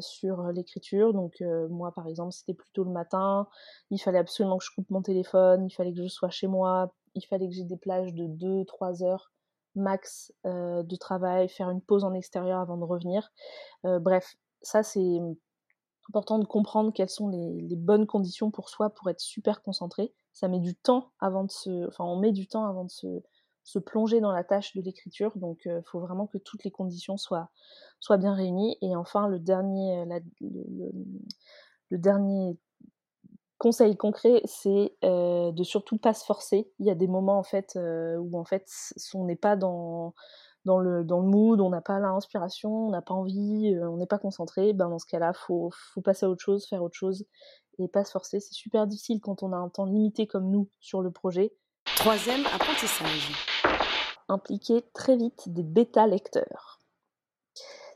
sur 0.00 0.42
l'écriture. 0.52 1.12
Donc 1.12 1.42
moi 1.70 1.92
par 1.92 2.06
exemple 2.06 2.32
c'était 2.32 2.54
plutôt 2.54 2.84
le 2.84 2.90
matin, 2.90 3.48
il 3.90 3.98
fallait 3.98 4.18
absolument 4.18 4.58
que 4.58 4.64
je 4.64 4.74
coupe 4.74 4.90
mon 4.90 5.02
téléphone, 5.02 5.66
il 5.66 5.70
fallait 5.70 5.92
que 5.92 6.02
je 6.02 6.08
sois 6.08 6.30
chez 6.30 6.46
moi, 6.46 6.94
il 7.14 7.22
fallait 7.22 7.48
que 7.48 7.54
j'ai 7.54 7.64
des 7.64 7.76
plages 7.76 8.14
de 8.14 8.26
2-3 8.26 9.04
heures 9.04 9.32
max 9.76 10.32
de 10.44 10.96
travail, 10.96 11.48
faire 11.48 11.70
une 11.70 11.80
pause 11.80 12.04
en 12.04 12.14
extérieur 12.14 12.60
avant 12.60 12.76
de 12.76 12.84
revenir. 12.84 13.30
bref, 13.84 14.36
ça 14.62 14.82
c'est 14.82 15.20
important 16.10 16.40
de 16.40 16.44
comprendre 16.44 16.92
quelles 16.92 17.08
sont 17.08 17.28
les, 17.28 17.76
bonnes 17.76 18.06
conditions 18.06 18.50
pour 18.50 18.68
soi 18.68 18.90
pour 18.90 19.08
être 19.10 19.20
super 19.20 19.62
concentré. 19.62 20.12
Ça 20.32 20.48
met 20.48 20.58
du 20.58 20.74
temps 20.74 21.12
avant 21.20 21.44
de 21.44 21.50
se, 21.50 21.86
enfin 21.86 22.04
on 22.04 22.18
met 22.18 22.32
du 22.32 22.48
temps 22.48 22.66
avant 22.66 22.84
de 22.84 22.90
se, 22.90 23.06
se 23.64 23.78
plonger 23.78 24.20
dans 24.20 24.32
la 24.32 24.44
tâche 24.44 24.74
de 24.76 24.82
l'écriture. 24.82 25.32
Donc 25.36 25.60
il 25.64 25.82
faut 25.84 26.00
vraiment 26.00 26.26
que 26.26 26.38
toutes 26.38 26.64
les 26.64 26.70
conditions 26.70 27.16
soient, 27.16 27.50
bien 28.18 28.34
réunies. 28.34 28.76
Et 28.82 28.96
enfin 28.96 29.28
le 29.28 29.38
dernier, 29.38 30.04
dernier 31.90 32.56
conseil 33.60 33.94
concret, 33.94 34.40
c'est 34.46 34.96
euh, 35.04 35.52
de 35.52 35.62
surtout 35.62 35.98
pas 35.98 36.14
se 36.14 36.24
forcer. 36.24 36.72
Il 36.78 36.86
y 36.86 36.90
a 36.90 36.94
des 36.94 37.06
moments 37.06 37.38
en 37.38 37.42
fait 37.42 37.76
euh, 37.76 38.16
où 38.16 38.38
en 38.38 38.44
fait 38.44 38.66
on 39.14 39.26
n'est 39.26 39.36
pas 39.36 39.54
dans 39.54 40.14
le, 40.64 41.04
mood, 41.04 41.60
on 41.60 41.68
n'a 41.68 41.82
pas 41.82 42.00
l'inspiration, 42.00 42.86
on 42.86 42.90
n'a 42.90 43.02
pas 43.02 43.12
envie, 43.12 43.74
euh, 43.74 43.88
on 43.90 43.98
n'est 43.98 44.06
pas 44.06 44.18
concentré, 44.18 44.72
ben 44.72 44.88
dans 44.88 44.98
ce 44.98 45.06
cas-là, 45.06 45.34
faut, 45.34 45.70
faut 45.92 46.00
passer 46.00 46.24
à 46.24 46.30
autre 46.30 46.42
chose, 46.42 46.66
faire 46.66 46.82
autre 46.82 46.96
chose 46.96 47.26
et 47.78 47.86
pas 47.86 48.02
se 48.04 48.12
forcer. 48.12 48.40
C'est 48.40 48.54
super 48.54 48.86
difficile 48.86 49.20
quand 49.20 49.42
on 49.42 49.52
a 49.52 49.56
un 49.56 49.68
temps 49.68 49.84
limité 49.84 50.26
comme 50.26 50.50
nous 50.50 50.70
sur 50.80 51.02
le 51.02 51.10
projet. 51.10 51.52
Troisième 52.00 52.44
apprentissage. 52.46 53.30
Impliquer 54.28 54.82
très 54.94 55.16
vite 55.18 55.52
des 55.52 55.62
bêta 55.62 56.06
lecteurs. 56.06 56.78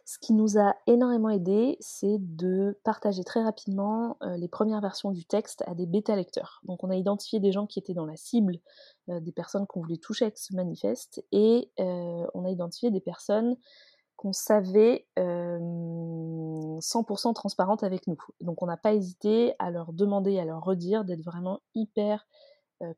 Ce 0.05 0.19
qui 0.19 0.35
nous 0.35 0.59
a 0.59 0.75
énormément 0.87 1.31
aidé, 1.31 1.79
c'est 1.81 2.19
de 2.19 2.79
partager 2.85 3.25
très 3.25 3.43
rapidement 3.43 4.19
euh, 4.23 4.37
les 4.37 4.49
premières 4.49 4.83
versions 4.83 5.11
du 5.11 5.25
texte 5.25 5.65
à 5.67 5.75
des 5.75 5.87
bêta 5.87 6.17
lecteurs. 6.17 6.61
Donc 6.65 6.85
on 6.85 6.91
a 6.91 6.97
identifié 6.97 7.41
des 7.41 7.51
gens 7.51 7.67
qui 7.67 7.79
étaient 7.79 7.95
dans 7.95 8.05
la 8.05 8.17
cible 8.17 8.59
euh, 9.09 9.21
des 9.21 9.33
personnes 9.33 9.67
qu'on 9.67 9.81
voulait 9.81 9.97
toucher 9.97 10.27
avec 10.27 10.37
ce 10.37 10.55
manifeste 10.55 11.25
et 11.33 11.71
euh, 11.81 12.27
on 12.35 12.45
a 12.45 12.51
identifié 12.51 12.91
des 12.91 13.01
personnes 13.01 13.57
qu'on 14.17 14.35
savait 14.35 15.07
100% 15.17 17.33
transparentes 17.33 17.83
avec 17.83 18.07
nous. 18.07 18.19
Donc 18.43 18.63
on 18.63 18.67
n'a 18.67 18.77
pas 18.77 18.93
hésité 18.93 19.55
à 19.59 19.71
leur 19.71 19.95
demander, 19.95 20.39
à 20.39 20.45
leur 20.45 20.63
redire 20.63 21.07
d'être 21.07 21.23
vraiment 21.23 21.61
hyper 21.75 22.27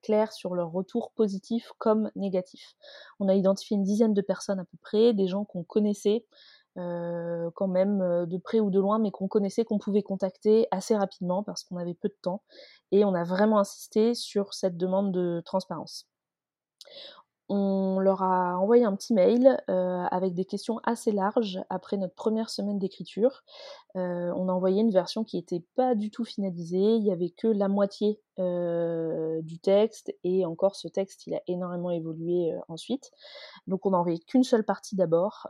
clair 0.02 0.32
sur 0.32 0.54
leur 0.54 0.70
retour 0.72 1.12
positif 1.12 1.72
comme 1.78 2.10
négatif. 2.16 2.76
On 3.20 3.28
a 3.28 3.34
identifié 3.34 3.76
une 3.76 3.84
dizaine 3.84 4.14
de 4.14 4.22
personnes 4.22 4.60
à 4.60 4.64
peu 4.64 4.76
près, 4.82 5.12
des 5.12 5.26
gens 5.26 5.44
qu'on 5.44 5.64
connaissait, 5.64 6.24
euh, 6.78 7.50
quand 7.54 7.68
même 7.68 8.02
euh, 8.02 8.26
de 8.26 8.36
près 8.36 8.60
ou 8.60 8.70
de 8.70 8.78
loin, 8.78 8.98
mais 8.98 9.10
qu'on 9.10 9.28
connaissait, 9.28 9.64
qu'on 9.64 9.78
pouvait 9.78 10.02
contacter 10.02 10.68
assez 10.70 10.94
rapidement 10.94 11.42
parce 11.42 11.64
qu'on 11.64 11.76
avait 11.76 11.94
peu 11.94 12.08
de 12.08 12.16
temps. 12.20 12.42
Et 12.92 13.04
on 13.04 13.14
a 13.14 13.24
vraiment 13.24 13.58
insisté 13.58 14.14
sur 14.14 14.52
cette 14.52 14.76
demande 14.76 15.10
de 15.10 15.42
transparence. 15.46 16.06
On 17.48 17.98
leur 18.00 18.22
a 18.22 18.58
envoyé 18.58 18.84
un 18.84 18.94
petit 18.94 19.14
mail 19.14 19.56
euh, 19.70 20.04
avec 20.10 20.34
des 20.34 20.44
questions 20.44 20.80
assez 20.84 21.12
larges 21.12 21.60
après 21.70 21.96
notre 21.96 22.14
première 22.14 22.50
semaine 22.50 22.78
d'écriture. 22.78 23.44
on 23.94 24.48
a 24.48 24.52
envoyé 24.52 24.82
une 24.82 24.90
version 24.90 25.24
qui 25.24 25.36
n'était 25.36 25.64
pas 25.76 25.94
du 25.94 26.10
tout 26.10 26.24
finalisée. 26.24 26.96
Il 26.96 27.02
n'y 27.02 27.12
avait 27.12 27.30
que 27.30 27.46
la 27.46 27.68
moitié 27.68 28.20
du 28.38 29.58
texte 29.58 30.14
et 30.24 30.44
encore 30.44 30.76
ce 30.76 30.88
texte 30.88 31.26
il 31.26 31.34
a 31.34 31.40
énormément 31.46 31.90
évolué 31.90 32.54
ensuite. 32.68 33.10
Donc 33.66 33.86
on 33.86 33.90
n'envoyait 33.90 34.18
qu'une 34.18 34.44
seule 34.44 34.64
partie 34.64 34.96
d'abord. 34.96 35.48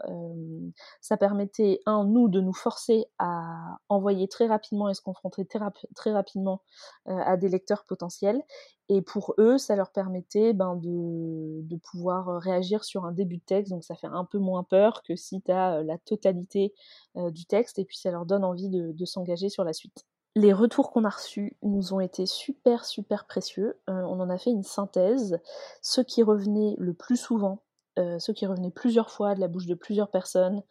ça 1.00 1.16
permettait 1.16 1.80
un 1.86 2.04
nous 2.04 2.28
de 2.28 2.40
nous 2.40 2.52
forcer 2.52 3.06
à 3.18 3.78
envoyer 3.88 4.28
très 4.28 4.46
rapidement 4.46 4.88
et 4.88 4.94
se 4.94 5.02
confronter 5.02 5.46
très, 5.46 6.12
rapidement 6.12 6.62
à 7.06 7.36
des 7.36 7.48
lecteurs 7.48 7.84
potentiels 7.84 8.42
et 8.88 9.02
pour 9.02 9.34
eux, 9.38 9.58
ça 9.58 9.74
leur 9.74 9.90
permettait 9.90 10.52
ben, 10.52 10.76
de, 10.76 11.60
de, 11.62 11.76
pouvoir 11.76 12.40
réagir 12.40 12.84
sur 12.84 13.04
un 13.04 13.10
début 13.12 13.38
de 13.38 13.42
texte, 13.42 13.72
donc 13.72 13.82
ça 13.82 13.96
fait 13.96 14.06
un 14.06 14.24
peu 14.24 14.38
moins 14.38 14.62
peur 14.62 15.02
que 15.02 15.16
si 15.16 15.42
tu 15.42 15.50
as 15.50 15.82
la 15.82 15.98
totalité 15.98 16.72
du 17.16 17.46
texte, 17.46 17.78
et 17.78 17.84
puis 17.84 17.96
ça 17.96 18.10
leur 18.10 18.26
donne 18.26 18.44
envie 18.44 18.68
de, 18.68 18.92
de 18.92 19.04
s'engager 19.04 19.48
sur 19.48 19.64
la 19.64 19.72
suite. 19.72 20.06
Les 20.36 20.52
retours 20.52 20.92
qu'on 20.92 21.04
a 21.04 21.08
reçus 21.08 21.56
nous 21.62 21.94
ont 21.94 22.00
été 22.00 22.26
super 22.26 22.84
super 22.84 23.26
précieux. 23.26 23.80
on 23.88 24.20
en 24.20 24.28
a 24.28 24.36
fait 24.36 24.50
une 24.50 24.62
synthèse. 24.62 25.40
Ceux 25.80 26.04
qui 26.04 26.22
revenaient 26.22 26.76
le 26.78 26.92
plus 26.92 27.16
souvent, 27.16 27.62
euh, 27.98 28.18
ceux 28.18 28.34
qui 28.34 28.44
revenaient 28.44 28.70
plusieurs 28.70 29.10
fois 29.10 29.34
de 29.34 29.40
la 29.40 29.48
bouche 29.48 29.64
de 29.64 29.74
plusieurs 29.74 30.10
personnes, 30.10 30.62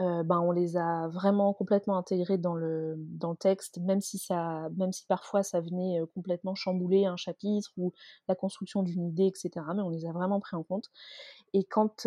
euh, 0.00 0.22
ben 0.22 0.40
on 0.40 0.50
les 0.50 0.76
a 0.76 1.08
vraiment 1.08 1.54
complètement 1.54 1.96
intégrés 1.96 2.36
dans 2.36 2.54
le, 2.54 2.98
texte, 3.40 3.78
même 3.78 4.02
si, 4.02 4.18
ça, 4.18 4.68
même 4.76 4.92
si 4.92 5.06
parfois 5.06 5.42
ça 5.42 5.60
venait 5.60 6.00
euh, 6.00 6.06
complètement 6.14 6.54
chambouler 6.54 7.06
un 7.06 7.16
chapitre 7.16 7.70
ou 7.78 7.92
la 8.28 8.34
construction 8.34 8.82
d'une 8.82 9.06
idée, 9.06 9.26
etc. 9.26 9.50
Mais 9.74 9.80
on 9.80 9.88
les 9.88 10.04
a 10.04 10.12
vraiment 10.12 10.40
pris 10.40 10.56
en 10.56 10.62
compte. 10.62 10.90
Et 11.54 11.64
quand, 11.64 12.06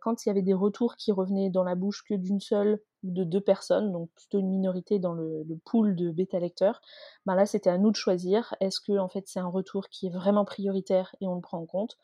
quand 0.00 0.24
il 0.24 0.28
y 0.28 0.30
avait 0.30 0.42
des 0.42 0.54
retours 0.54 0.96
qui 0.96 1.12
revenaient 1.12 1.50
dans 1.50 1.64
la 1.64 1.74
bouche 1.74 2.02
que 2.02 2.14
d'une 2.14 2.40
seule 2.40 2.80
de 3.12 3.24
deux 3.24 3.40
personnes, 3.40 3.92
donc 3.92 4.10
plutôt 4.14 4.38
une 4.38 4.48
minorité 4.48 4.98
dans 4.98 5.12
le, 5.12 5.44
pool 5.64 5.96
de 5.96 6.10
bêta 6.10 6.38
lecteurs, 6.38 6.80
ben 7.24 7.34
là 7.34 7.46
c'était 7.46 7.70
à 7.70 7.78
nous 7.78 7.90
de 7.90 7.96
choisir. 7.96 8.54
Est-ce 8.60 8.80
que 8.80 8.98
en 8.98 9.08
fait 9.08 9.24
c'est 9.26 9.40
un 9.40 9.48
retour 9.48 9.88
qui 9.88 10.06
est 10.06 10.10
vraiment 10.10 10.44
prioritaire 10.44 11.14
et 11.20 11.26
on 11.26 11.34
le 11.34 11.40
prend 11.40 11.58
en 11.58 11.66
compte, 11.66 11.98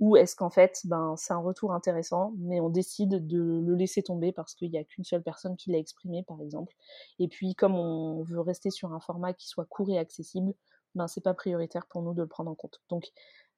ou 0.00 0.16
est-ce 0.16 0.36
qu'en 0.36 0.50
fait, 0.50 0.80
ben, 0.84 1.14
c'est 1.16 1.32
un 1.32 1.40
retour 1.40 1.72
intéressant, 1.72 2.32
mais 2.38 2.60
on 2.60 2.68
décide 2.68 3.26
de 3.26 3.60
le 3.60 3.74
laisser 3.74 4.02
tomber 4.02 4.32
parce 4.32 4.54
qu'il 4.54 4.70
n'y 4.70 4.78
a 4.78 4.84
qu'une 4.84 5.04
seule 5.04 5.22
personne 5.22 5.56
qui 5.56 5.72
l'a 5.72 5.78
exprimé, 5.78 6.22
par 6.22 6.40
exemple. 6.40 6.72
Et 7.18 7.26
puis, 7.26 7.54
comme 7.56 7.74
on 7.74 8.22
veut 8.22 8.40
rester 8.40 8.70
sur 8.70 8.92
un 8.92 9.00
format 9.00 9.32
qui 9.32 9.48
soit 9.48 9.64
court 9.64 9.90
et 9.90 9.98
accessible, 9.98 10.54
ben, 10.94 11.08
c'est 11.08 11.20
pas 11.20 11.34
prioritaire 11.34 11.86
pour 11.86 12.02
nous 12.02 12.14
de 12.14 12.22
le 12.22 12.28
prendre 12.28 12.50
en 12.50 12.54
compte. 12.54 12.80
Donc, 12.90 13.08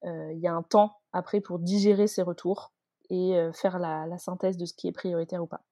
euh, 0.04 0.32
il 0.32 0.40
y 0.40 0.46
a 0.46 0.54
un 0.54 0.62
temps 0.62 0.96
après 1.12 1.40
pour 1.40 1.58
digérer 1.58 2.06
ces 2.06 2.22
retours 2.22 2.72
et 3.10 3.36
euh, 3.36 3.52
faire 3.52 3.78
la 3.78 4.18
synthèse 4.18 4.56
de 4.56 4.64
ce 4.64 4.72
qui 4.72 4.88
est 4.88 4.92
prioritaire 4.92 5.42
ou 5.42 5.46
pas. 5.46 5.62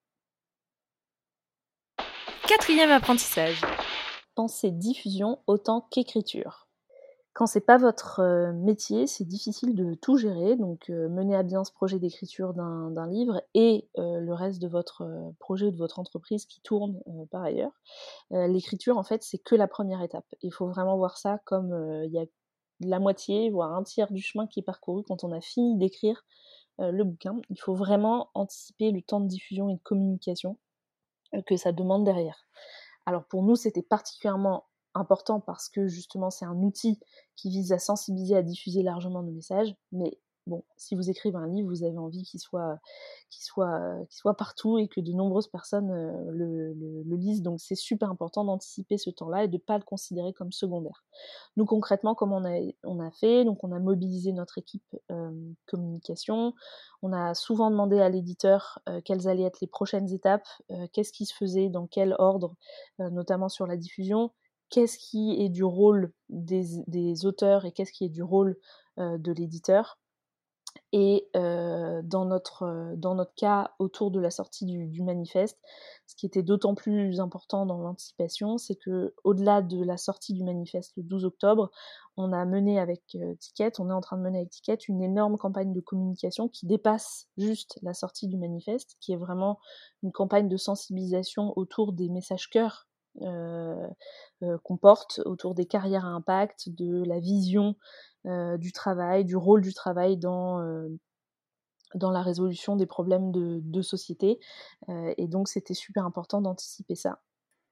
Quatrième 2.48 2.90
apprentissage. 2.90 3.60
Penser 4.34 4.70
diffusion 4.70 5.38
autant 5.46 5.86
qu'écriture. 5.90 6.66
Quand 7.34 7.44
c'est 7.44 7.60
pas 7.60 7.76
votre 7.76 8.20
euh, 8.20 8.54
métier, 8.54 9.06
c'est 9.06 9.26
difficile 9.26 9.74
de 9.74 9.92
tout 9.92 10.16
gérer, 10.16 10.56
donc 10.56 10.88
euh, 10.88 11.10
mener 11.10 11.36
à 11.36 11.42
bien 11.42 11.62
ce 11.62 11.72
projet 11.72 11.98
d'écriture 11.98 12.54
d'un 12.54 13.06
livre 13.06 13.42
et 13.52 13.86
euh, 13.98 14.20
le 14.20 14.32
reste 14.32 14.62
de 14.62 14.66
votre 14.66 15.06
projet 15.38 15.66
ou 15.66 15.72
de 15.72 15.76
votre 15.76 15.98
entreprise 15.98 16.46
qui 16.46 16.62
tourne 16.62 16.98
par 17.30 17.42
ailleurs. 17.42 17.72
L'écriture, 18.30 18.96
en 18.96 19.02
fait, 19.02 19.22
c'est 19.22 19.38
que 19.38 19.54
la 19.54 19.68
première 19.68 20.00
étape. 20.00 20.24
Il 20.40 20.50
faut 20.50 20.68
vraiment 20.68 20.96
voir 20.96 21.18
ça 21.18 21.42
comme 21.44 22.02
il 22.06 22.10
y 22.10 22.18
a 22.18 22.24
la 22.80 22.98
moitié, 22.98 23.50
voire 23.50 23.74
un 23.74 23.82
tiers 23.82 24.10
du 24.10 24.22
chemin 24.22 24.46
qui 24.46 24.60
est 24.60 24.62
parcouru 24.62 25.02
quand 25.02 25.22
on 25.22 25.32
a 25.32 25.42
fini 25.42 25.76
d'écrire 25.76 26.24
le 26.78 27.04
bouquin. 27.04 27.42
Il 27.50 27.60
faut 27.60 27.74
vraiment 27.74 28.30
anticiper 28.32 28.90
le 28.90 29.02
temps 29.02 29.20
de 29.20 29.28
diffusion 29.28 29.68
et 29.68 29.74
de 29.74 29.82
communication 29.82 30.56
que 31.46 31.56
ça 31.56 31.72
demande 31.72 32.04
derrière. 32.04 32.46
Alors 33.06 33.24
pour 33.24 33.42
nous, 33.42 33.56
c'était 33.56 33.82
particulièrement 33.82 34.64
important 34.94 35.40
parce 35.40 35.68
que 35.68 35.86
justement 35.88 36.30
c'est 36.30 36.44
un 36.44 36.56
outil 36.62 36.98
qui 37.36 37.50
vise 37.50 37.72
à 37.72 37.78
sensibiliser, 37.78 38.36
à 38.36 38.42
diffuser 38.42 38.82
largement 38.82 39.22
nos 39.22 39.32
messages, 39.32 39.74
mais 39.92 40.18
bon, 40.48 40.64
si 40.76 40.94
vous 40.94 41.10
écrivez 41.10 41.36
un 41.36 41.46
livre, 41.46 41.68
vous 41.68 41.84
avez 41.84 41.98
envie 41.98 42.24
qu'il 42.24 42.40
soit, 42.40 42.78
soit, 43.30 43.80
soit 44.10 44.34
partout 44.34 44.78
et 44.78 44.88
que 44.88 45.00
de 45.00 45.12
nombreuses 45.12 45.48
personnes 45.48 45.90
euh, 45.90 46.30
le, 46.32 47.16
lisent. 47.16 47.42
Donc 47.42 47.60
c'est 47.60 47.74
super 47.74 48.10
important 48.10 48.44
d'anticiper 48.44 48.98
ce 48.98 49.10
temps-là 49.10 49.44
et 49.44 49.48
de 49.48 49.54
ne 49.54 49.58
pas 49.58 49.78
le 49.78 49.84
considérer 49.84 50.32
comme 50.32 50.52
secondaire. 50.52 51.04
Nous 51.56 51.64
concrètement, 51.64 52.14
comme 52.14 52.32
on 52.32 52.44
a, 52.44 52.60
on 52.84 53.00
a 53.00 53.10
fait, 53.10 53.44
donc 53.44 53.62
on 53.62 53.72
a 53.72 53.78
mobilisé 53.78 54.32
notre 54.32 54.58
équipe 54.58 54.96
euh, 55.10 55.30
communication. 55.66 56.54
On 57.02 57.12
a 57.12 57.34
souvent 57.34 57.70
demandé 57.70 58.00
à 58.00 58.08
l'éditeur 58.08 58.80
euh, 58.88 59.00
quelles 59.04 59.28
allaient 59.28 59.44
être 59.44 59.60
les 59.60 59.66
prochaines 59.66 60.12
étapes, 60.12 60.48
qu'est-ce 60.92 61.12
qui 61.12 61.26
se 61.26 61.34
faisait, 61.34 61.68
dans 61.68 61.86
quel 61.86 62.14
ordre, 62.18 62.54
notamment 62.98 63.48
sur 63.48 63.66
la 63.66 63.76
diffusion 63.76 64.30
qu'est-ce 64.70 64.98
qui 64.98 65.42
est 65.42 65.48
du 65.48 65.64
rôle 65.64 66.12
des, 66.28 67.24
auteurs 67.24 67.64
et 67.64 67.72
qu'est-ce 67.72 67.92
qui 67.92 68.04
est 68.04 68.10
du 68.10 68.22
rôle 68.22 68.56
de 68.98 69.32
l'éditeur? 69.32 69.98
Et 70.92 71.28
euh, 71.36 72.00
dans, 72.02 72.24
notre, 72.24 72.62
euh, 72.62 72.96
dans 72.96 73.14
notre 73.14 73.34
cas, 73.34 73.72
autour 73.78 74.10
de 74.10 74.20
la 74.20 74.30
sortie 74.30 74.64
du, 74.64 75.02
manifeste, 75.02 75.58
ce 76.06 76.16
qui 76.16 76.24
était 76.24 76.42
d'autant 76.42 76.74
plus 76.74 77.20
important 77.20 77.66
dans 77.66 77.82
l'anticipation, 77.82 78.56
c'est 78.56 78.76
que 78.76 79.14
au-delà 79.22 79.60
de 79.60 79.84
la 79.84 79.98
sortie 79.98 80.32
du 80.32 80.44
manifeste 80.44 80.94
le 80.96 81.02
12 81.02 81.26
octobre, 81.26 81.70
on 82.16 82.32
a 82.32 82.44
mené 82.46 82.80
avec 82.80 83.02
Ticket, 83.38 83.72
on 83.78 83.90
est 83.90 83.92
en 83.92 84.00
train 84.00 84.16
de 84.16 84.22
mener 84.22 84.38
avec 84.38 84.50
Ticket 84.50 84.78
une 84.88 85.02
énorme 85.02 85.36
campagne 85.36 85.74
de 85.74 85.80
communication 85.80 86.48
qui 86.48 86.66
dépasse 86.66 87.28
juste 87.36 87.78
la 87.82 87.92
sortie 87.92 88.26
du 88.26 88.38
manifeste, 88.38 88.96
qui 89.00 89.12
est 89.12 89.16
vraiment 89.16 89.58
une 90.02 90.10
campagne 90.10 90.48
de 90.48 90.56
sensibilisation 90.56 91.52
autour 91.56 91.92
des 91.92 92.08
messages 92.08 92.48
cœurs 92.48 92.87
euh, 92.87 92.87
euh, 92.87 92.87
qu'on 93.20 94.76
porte 94.76 95.20
autour 95.24 95.54
des 95.54 95.66
carrières 95.66 96.04
à 96.04 96.08
impact, 96.08 96.68
de 96.70 97.02
la 97.04 97.20
vision 97.20 97.76
euh, 98.26 98.56
du 98.56 98.72
travail, 98.72 99.24
du 99.24 99.36
rôle 99.36 99.60
du 99.60 99.74
travail 99.74 100.16
dans 100.16 100.60
la 101.94 102.22
résolution 102.22 102.76
des 102.76 102.86
problèmes 102.86 103.32
de, 103.32 103.60
de 103.62 103.82
société. 103.82 104.40
et 104.88 105.28
donc 105.28 105.48
c'était 105.48 105.74
super 105.74 106.04
important 106.04 106.40
d'anticiper 106.40 106.94
ça. 106.94 107.20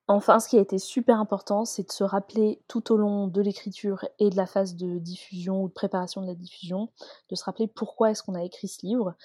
Enfin, 0.08 0.38
ce 0.38 0.48
qui 0.48 0.56
a 0.56 0.60
été 0.60 0.78
super 0.78 1.18
important, 1.18 1.64
c'est 1.64 1.88
de 1.88 1.90
se 1.90 2.04
rappeler 2.04 2.62
tout 2.68 2.92
au 2.92 2.96
long 2.96 3.26
de 3.26 3.40
l'écriture 3.40 4.04
et 4.20 4.30
de 4.30 4.36
la 4.36 4.46
phase 4.46 4.76
de 4.76 4.98
diffusion 5.00 5.64
ou 5.64 5.68
de 5.68 5.72
préparation 5.72 6.20
de 6.20 6.28
la 6.28 6.36
diffusion, 6.36 6.90
de 7.28 7.34
se 7.34 7.42
rappeler 7.42 7.66
pourquoi 7.66 8.12
est-ce 8.12 8.22
qu'on 8.22 8.36
a 8.36 8.44
écrit 8.44 8.68
ce 8.68 8.86
livre. 8.86 9.16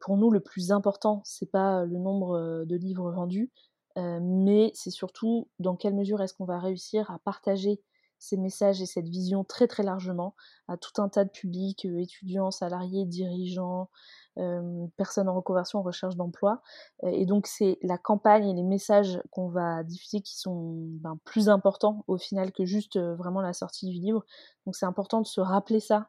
pour 0.00 0.16
nous, 0.16 0.30
le 0.30 0.38
plus 0.38 0.70
important, 0.70 1.22
c'est 1.24 1.50
pas 1.50 1.84
le 1.84 1.98
nombre 1.98 2.64
de 2.64 2.76
livres 2.76 3.10
vendus, 3.10 3.50
euh, 3.98 4.20
mais 4.22 4.70
c'est 4.74 4.90
surtout 4.90 5.48
dans 5.58 5.76
quelle 5.76 5.94
mesure 5.94 6.22
est-ce 6.22 6.34
qu'on 6.34 6.44
va 6.44 6.60
réussir 6.60 7.10
à 7.10 7.18
partager 7.18 7.82
ces 8.20 8.36
messages 8.36 8.82
et 8.82 8.86
cette 8.86 9.08
vision 9.08 9.44
très 9.44 9.68
très 9.68 9.84
largement 9.84 10.34
à 10.66 10.76
tout 10.76 11.00
un 11.00 11.08
tas 11.08 11.24
de 11.24 11.30
publics, 11.30 11.84
euh, 11.84 11.98
étudiants, 12.00 12.50
salariés, 12.50 13.06
dirigeants, 13.06 13.90
euh, 14.38 14.86
personnes 14.96 15.28
en 15.28 15.34
reconversion, 15.34 15.80
en 15.80 15.82
recherche 15.82 16.16
d'emploi. 16.16 16.62
et 17.02 17.26
donc 17.26 17.48
c'est 17.48 17.78
la 17.82 17.98
campagne 17.98 18.48
et 18.48 18.54
les 18.54 18.62
messages 18.62 19.20
qu'on 19.30 19.48
va 19.48 19.82
diffuser 19.82 20.20
qui 20.20 20.38
sont 20.38 20.74
ben, 21.00 21.18
plus 21.24 21.48
importants 21.48 22.04
au 22.06 22.18
final 22.18 22.52
que 22.52 22.64
juste 22.64 22.98
vraiment 22.98 23.40
la 23.40 23.52
sortie 23.52 23.88
du 23.88 23.98
livre. 23.98 24.24
Donc 24.64 24.76
c'est 24.76 24.86
important 24.86 25.20
de 25.20 25.26
se 25.26 25.40
rappeler 25.40 25.80
ça 25.80 26.08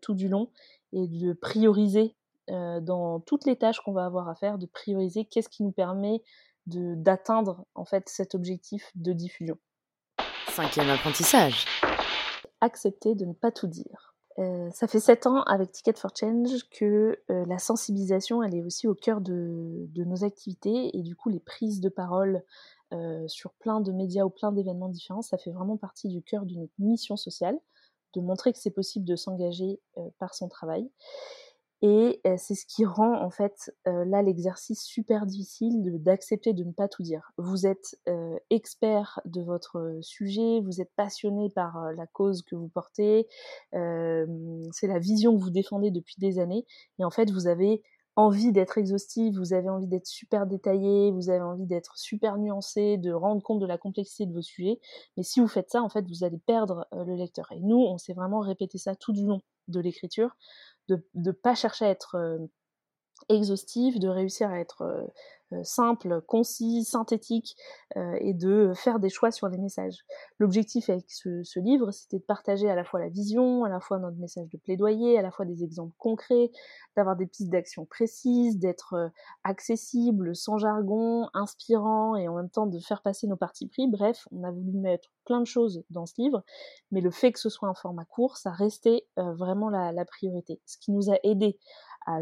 tout 0.00 0.14
du 0.14 0.28
long 0.28 0.50
et 0.92 1.06
de 1.06 1.34
prioriser 1.34 2.16
dans 2.48 3.20
toutes 3.20 3.44
les 3.44 3.54
tâches 3.54 3.78
qu'on 3.78 3.92
va 3.92 4.06
avoir 4.06 4.28
à 4.28 4.34
faire, 4.34 4.58
de 4.58 4.66
prioriser 4.66 5.24
qu'est-ce 5.24 5.48
qui 5.48 5.62
nous 5.62 5.70
permet 5.70 6.20
d'atteindre 6.68 7.64
en 7.74 7.84
fait 7.84 8.08
cet 8.08 8.34
objectif 8.34 8.90
de 8.94 9.12
diffusion. 9.12 9.58
Cinquième 10.48 10.90
apprentissage. 10.90 11.66
Accepter 12.60 13.14
de 13.14 13.24
ne 13.24 13.32
pas 13.32 13.52
tout 13.52 13.68
dire. 13.68 14.08
Euh, 14.38 14.70
ça 14.70 14.86
fait 14.86 15.00
sept 15.00 15.26
ans 15.26 15.42
avec 15.42 15.72
Ticket 15.72 15.94
for 15.94 16.12
Change 16.16 16.68
que 16.70 17.18
euh, 17.28 17.44
la 17.46 17.58
sensibilisation 17.58 18.42
elle 18.42 18.54
est 18.54 18.62
aussi 18.62 18.86
au 18.86 18.94
cœur 18.94 19.20
de, 19.20 19.86
de, 19.88 20.04
nos 20.04 20.22
activités 20.22 20.96
et 20.96 21.02
du 21.02 21.16
coup 21.16 21.28
les 21.28 21.40
prises 21.40 21.80
de 21.80 21.88
parole 21.88 22.44
euh, 22.92 23.26
sur 23.26 23.52
plein 23.54 23.80
de 23.80 23.90
médias 23.90 24.24
ou 24.24 24.30
plein 24.30 24.52
d'événements 24.52 24.90
différents 24.90 25.22
ça 25.22 25.38
fait 25.38 25.50
vraiment 25.50 25.76
partie 25.76 26.08
du 26.08 26.22
cœur 26.22 26.46
de 26.46 26.54
notre 26.54 26.72
mission 26.78 27.16
sociale 27.16 27.58
de 28.14 28.20
montrer 28.20 28.52
que 28.52 28.60
c'est 28.60 28.70
possible 28.70 29.04
de 29.04 29.16
s'engager 29.16 29.80
par 30.18 30.34
son 30.34 30.48
travail 30.48 30.88
et 31.82 32.20
c'est 32.36 32.54
ce 32.54 32.66
qui 32.66 32.84
rend 32.84 33.22
en 33.22 33.30
fait 33.30 33.72
là 33.84 34.22
l'exercice 34.22 34.82
super 34.82 35.26
difficile 35.26 36.02
d'accepter 36.02 36.52
de, 36.52 36.64
ne 36.64 36.72
pas 36.72 36.88
tout 36.88 37.02
dire. 37.02 37.32
Vous 37.38 37.66
êtes 37.66 37.98
expert 38.50 39.20
de 39.24 39.42
votre 39.42 39.98
sujet, 40.00 40.60
vous 40.60 40.80
êtes 40.80 40.90
passionné 40.96 41.50
par 41.50 41.92
la 41.92 42.06
cause 42.06 42.42
que 42.42 42.56
vous 42.56 42.68
portez, 42.68 43.28
c'est 43.72 44.86
la 44.86 44.98
vision 44.98 45.36
que 45.36 45.42
vous 45.42 45.50
défendez 45.50 45.90
depuis 45.90 46.16
des 46.18 46.38
années, 46.38 46.66
et 46.98 47.04
en 47.04 47.10
fait 47.10 47.30
vous 47.30 47.46
avez 47.46 47.82
envie 48.18 48.50
d'être 48.50 48.78
exhaustif, 48.78 49.36
vous 49.36 49.52
avez 49.52 49.68
envie 49.68 49.86
d'être 49.86 50.08
super 50.08 50.48
détaillé, 50.48 51.12
vous 51.12 51.30
avez 51.30 51.40
envie 51.40 51.66
d'être 51.66 51.96
super 51.96 52.36
nuancé, 52.36 52.96
de 52.96 53.12
rendre 53.12 53.40
compte 53.42 53.60
de 53.60 53.66
la 53.66 53.78
complexité 53.78 54.26
de 54.26 54.32
vos 54.32 54.42
sujets. 54.42 54.80
Mais 55.16 55.22
si 55.22 55.38
vous 55.38 55.46
faites 55.46 55.70
ça, 55.70 55.84
en 55.84 55.88
fait, 55.88 56.04
vous 56.08 56.24
allez 56.24 56.38
perdre 56.38 56.88
le 56.90 57.14
lecteur. 57.14 57.52
Et 57.52 57.60
nous, 57.60 57.78
on 57.78 57.96
s'est 57.96 58.14
vraiment 58.14 58.40
répété 58.40 58.76
ça 58.76 58.96
tout 58.96 59.12
du 59.12 59.24
long 59.24 59.40
de 59.68 59.78
l'écriture 59.78 60.34
de 60.88 61.06
ne 61.14 61.32
pas 61.32 61.54
chercher 61.54 61.86
à 61.86 61.90
être 61.90 62.38
exhaustif, 63.28 63.98
de 63.98 64.08
réussir 64.08 64.50
à 64.50 64.58
être 64.58 65.10
euh, 65.54 65.64
simple, 65.64 66.20
concis, 66.26 66.84
synthétique 66.84 67.56
euh, 67.96 68.18
et 68.20 68.34
de 68.34 68.72
faire 68.74 68.98
des 68.98 69.08
choix 69.08 69.30
sur 69.30 69.48
les 69.48 69.56
messages. 69.56 70.04
L'objectif 70.38 70.90
avec 70.90 71.10
ce, 71.10 71.58
livre, 71.58 71.90
c'était 71.90 72.18
de 72.18 72.24
partager 72.24 72.68
à 72.68 72.74
la 72.74 72.84
fois 72.84 73.00
la 73.00 73.08
vision, 73.08 73.64
à 73.64 73.70
la 73.70 73.80
fois 73.80 73.98
notre 73.98 74.18
message 74.18 74.46
de 74.50 74.58
plaidoyer, 74.58 75.18
à 75.18 75.22
la 75.22 75.30
fois 75.30 75.46
des 75.46 75.64
exemples 75.64 75.94
concrets, 75.96 76.50
d'avoir 76.96 77.16
des 77.16 77.26
pistes 77.26 77.48
d'action 77.48 77.86
précises, 77.86 78.58
d'être 78.58 78.92
euh, 78.92 79.08
accessible, 79.42 80.36
sans 80.36 80.58
jargon, 80.58 81.30
inspirant 81.32 82.14
et 82.14 82.28
en 82.28 82.34
même 82.34 82.50
temps 82.50 82.66
de 82.66 82.78
faire 82.80 83.00
passer 83.00 83.26
nos 83.26 83.36
parties 83.36 83.68
pris. 83.68 83.88
Bref, 83.88 84.28
on 84.32 84.44
a 84.44 84.50
voulu 84.50 84.72
mettre 84.72 85.08
plein 85.24 85.40
de 85.40 85.46
choses 85.46 85.82
dans 85.88 86.04
ce 86.04 86.12
livre, 86.18 86.42
mais 86.90 87.00
le 87.00 87.10
fait 87.10 87.32
que 87.32 87.40
ce 87.40 87.48
soit 87.48 87.68
un 87.68 87.74
format 87.74 88.04
court, 88.04 88.36
ça 88.36 88.50
restait 88.50 89.06
vraiment 89.16 89.68
la, 89.68 89.92
la 89.92 90.04
priorité. 90.04 90.60
Ce 90.64 90.78
qui 90.78 90.90
nous 90.90 91.10
a 91.10 91.16
aidé 91.22 91.58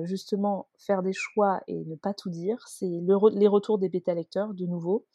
justement 0.03 0.69
faire 0.79 1.03
des 1.03 1.13
choix 1.13 1.61
et 1.67 1.85
ne 1.85 1.95
pas 1.95 2.15
tout 2.15 2.31
dire, 2.31 2.67
c'est 2.69 2.87
les 2.89 3.49
retours 3.49 3.79
des 3.79 3.89
bêta-lecteurs, 3.89 4.55
de 4.55 4.67
nouveau. 4.67 5.07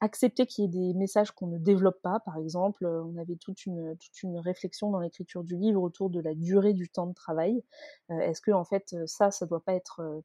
accepter 0.00 0.46
qu'il 0.46 0.64
y 0.64 0.66
ait 0.66 0.70
des 0.70 0.94
messages 0.94 1.32
qu'on 1.32 1.46
ne 1.46 1.58
développe 1.58 2.00
pas, 2.02 2.20
par 2.20 2.36
exemple, 2.36 2.86
on 2.86 3.16
avait 3.16 3.36
toute 3.36 3.66
une, 3.66 3.96
réflexion 4.38 4.90
dans 4.90 5.00
l'écriture 5.00 5.44
du 5.44 5.56
livre 5.56 5.82
autour 5.82 6.10
de 6.10 6.20
la 6.20 6.34
durée 6.34 6.74
du 6.74 6.88
temps 6.88 7.06
de 7.06 7.14
travail. 7.14 7.62
Est-ce 8.08 8.40
que 8.40 8.50
en 8.50 8.64
fait 8.64 8.96
ça, 9.06 9.30
ça 9.30 9.46
doit 9.46 9.62
pas 9.62 9.74
être 9.74 10.22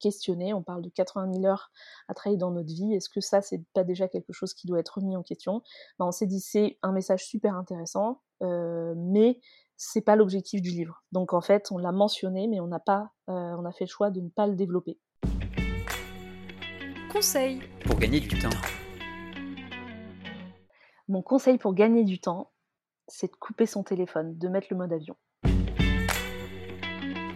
questionné? 0.00 0.52
On 0.54 0.62
parle 0.62 0.82
de 0.82 0.88
80 0.88 1.32
000 1.34 1.44
heures 1.46 1.70
à 2.08 2.14
travailler 2.14 2.38
dans 2.38 2.50
notre 2.50 2.72
vie. 2.72 2.94
Est-ce 2.94 3.08
que 3.08 3.20
ça, 3.20 3.42
c'est 3.42 3.62
pas 3.74 3.84
déjà 3.84 4.08
quelque 4.08 4.32
chose 4.32 4.54
qui 4.54 4.66
doit 4.66 4.80
être 4.80 4.98
remis 4.98 5.16
en 5.16 5.22
question? 5.22 5.62
Ben, 5.98 6.06
On 6.06 6.12
s'est 6.12 6.26
dit 6.26 6.40
c'est 6.40 6.78
un 6.82 6.92
message 6.92 7.24
super 7.26 7.54
intéressant, 7.54 8.20
mais 8.40 9.40
c'est 9.76 10.00
pas 10.00 10.16
l'objectif 10.16 10.62
du 10.62 10.70
livre. 10.70 11.02
Donc 11.12 11.32
en 11.32 11.40
fait, 11.40 11.68
on 11.70 11.78
l'a 11.78 11.92
mentionné, 11.92 12.48
mais 12.48 12.60
on 12.60 12.66
n'a 12.66 12.80
pas, 12.80 13.10
euh, 13.28 13.56
on 13.58 13.64
a 13.64 13.72
fait 13.72 13.84
le 13.84 13.90
choix 13.90 14.10
de 14.10 14.20
ne 14.20 14.28
pas 14.28 14.46
le 14.46 14.54
développer. 14.54 14.98
Conseil 17.12 17.60
pour 17.84 17.98
gagner 17.98 18.20
du 18.20 18.38
temps. 18.38 18.50
Mon 21.08 21.22
conseil 21.22 21.56
pour 21.56 21.74
gagner 21.74 22.04
du 22.04 22.20
temps, 22.20 22.52
c'est 23.06 23.30
de 23.30 23.36
couper 23.36 23.66
son 23.66 23.84
téléphone, 23.84 24.36
de 24.36 24.48
mettre 24.48 24.66
le 24.70 24.76
mode 24.76 24.92
avion. 24.92 25.16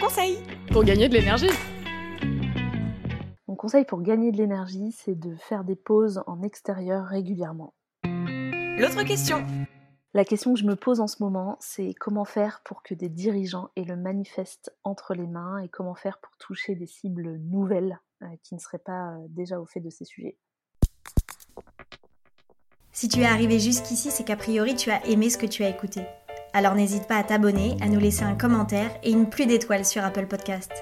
Conseil 0.00 0.38
pour 0.72 0.82
gagner 0.82 1.08
de 1.08 1.14
l'énergie. 1.14 1.50
Mon 3.46 3.54
conseil 3.54 3.84
pour 3.84 4.02
gagner 4.02 4.32
de 4.32 4.38
l'énergie, 4.38 4.92
c'est 4.92 5.14
de 5.14 5.36
faire 5.36 5.64
des 5.64 5.76
pauses 5.76 6.22
en 6.26 6.42
extérieur 6.42 7.04
régulièrement. 7.04 7.74
L'autre 8.04 9.02
question 9.04 9.44
la 10.12 10.24
question 10.24 10.52
que 10.54 10.58
je 10.58 10.64
me 10.64 10.74
pose 10.74 11.00
en 11.00 11.06
ce 11.06 11.22
moment, 11.22 11.56
c'est 11.60 11.94
comment 11.94 12.24
faire 12.24 12.62
pour 12.64 12.82
que 12.82 12.94
des 12.94 13.08
dirigeants 13.08 13.70
aient 13.76 13.84
le 13.84 13.96
manifeste 13.96 14.74
entre 14.82 15.14
les 15.14 15.26
mains 15.26 15.58
et 15.58 15.68
comment 15.68 15.94
faire 15.94 16.18
pour 16.18 16.36
toucher 16.36 16.74
des 16.74 16.86
cibles 16.86 17.36
nouvelles 17.36 18.00
euh, 18.22 18.26
qui 18.42 18.56
ne 18.56 18.60
seraient 18.60 18.78
pas 18.78 19.12
euh, 19.12 19.26
déjà 19.28 19.60
au 19.60 19.66
fait 19.66 19.78
de 19.78 19.90
ces 19.90 20.04
sujets. 20.04 20.36
Si 22.92 23.08
tu 23.08 23.20
es 23.20 23.24
arrivé 23.24 23.60
jusqu'ici, 23.60 24.10
c'est 24.10 24.24
qu'a 24.24 24.36
priori 24.36 24.74
tu 24.74 24.90
as 24.90 25.06
aimé 25.06 25.30
ce 25.30 25.38
que 25.38 25.46
tu 25.46 25.62
as 25.62 25.68
écouté. 25.68 26.02
Alors 26.52 26.74
n'hésite 26.74 27.06
pas 27.06 27.16
à 27.16 27.22
t'abonner, 27.22 27.76
à 27.80 27.86
nous 27.86 28.00
laisser 28.00 28.24
un 28.24 28.34
commentaire 28.34 28.90
et 29.04 29.12
une 29.12 29.30
pluie 29.30 29.46
d'étoiles 29.46 29.86
sur 29.86 30.04
Apple 30.04 30.26
Podcast. 30.26 30.72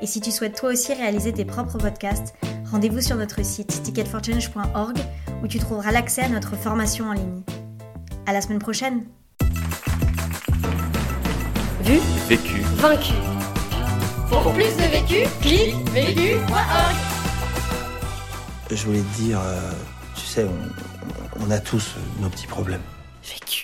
Et 0.00 0.06
si 0.06 0.20
tu 0.20 0.32
souhaites 0.32 0.56
toi 0.56 0.70
aussi 0.70 0.92
réaliser 0.92 1.32
tes 1.32 1.44
propres 1.44 1.78
podcasts, 1.78 2.34
rendez-vous 2.70 3.00
sur 3.00 3.16
notre 3.16 3.44
site 3.44 3.80
ticketforchange.org 3.84 4.98
où 5.42 5.46
tu 5.46 5.60
trouveras 5.60 5.92
l'accès 5.92 6.22
à 6.22 6.28
notre 6.28 6.56
formation 6.56 7.06
en 7.06 7.12
ligne. 7.12 7.42
À 8.26 8.32
la 8.32 8.40
semaine 8.40 8.58
prochaine. 8.58 9.04
Vu, 11.82 12.00
vécu, 12.28 12.60
vaincu. 12.74 13.12
Pour 14.28 14.52
plus 14.52 14.76
de 14.76 14.90
vécu, 14.90 15.28
clique 15.40 15.88
vécu.org. 15.90 16.96
Je 18.70 18.84
voulais 18.84 19.00
te 19.00 19.16
dire, 19.22 19.38
euh, 19.40 19.70
tu 20.16 20.22
sais, 20.22 20.44
on, 20.44 21.46
on 21.46 21.50
a 21.52 21.60
tous 21.60 21.94
nos 22.20 22.28
petits 22.28 22.48
problèmes. 22.48 22.82
Vécu. 23.22 23.55